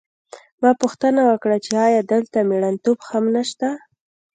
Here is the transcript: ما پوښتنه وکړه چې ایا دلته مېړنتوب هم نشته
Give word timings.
ما 0.61 0.71
پوښتنه 0.81 1.21
وکړه 1.29 1.57
چې 1.65 1.71
ایا 1.87 2.01
دلته 2.13 2.37
مېړنتوب 2.49 2.97
هم 3.09 3.25
نشته 3.35 3.67